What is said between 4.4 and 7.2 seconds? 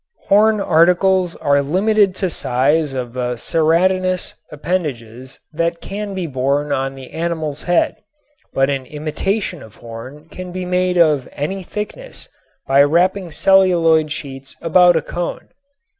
appendages that can be borne on the